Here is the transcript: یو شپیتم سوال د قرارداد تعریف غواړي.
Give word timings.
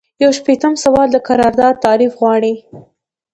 یو 0.23 0.31
شپیتم 0.37 0.73
سوال 0.83 1.07
د 1.11 1.17
قرارداد 1.27 1.75
تعریف 1.85 2.13
غواړي. 2.21 2.53